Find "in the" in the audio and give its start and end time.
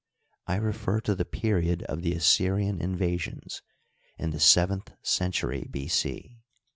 4.17-4.39